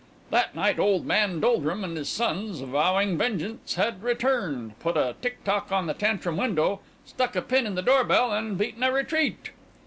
[0.31, 5.71] That night old man Doldrum and his sons, vowing vengeance, had returned, put a ticktock
[5.71, 9.51] on the Tantrum window, stuck a pin in the doorbell, and beaten a retreat.